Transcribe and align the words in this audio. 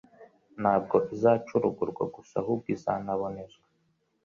ntabwo 0.61 0.95
izacurugurwa 1.15 2.03
gusa 2.15 2.33
ahubwo 2.41 2.67
izanabonezwa. 2.75 3.65